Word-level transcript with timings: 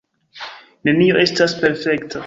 Nenio 0.89 1.21
estas 1.27 1.57
perfekta. 1.65 2.19